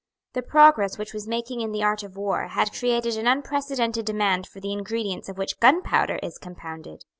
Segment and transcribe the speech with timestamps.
[0.33, 4.47] The progress which was making in the art of war had created an unprecedented demand
[4.47, 7.05] for the ingredients of which gunpowder is compounded.